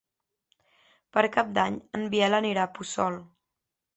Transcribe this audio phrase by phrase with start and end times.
[1.17, 3.21] Per Cap d'Any en Biel anirà a Puçol.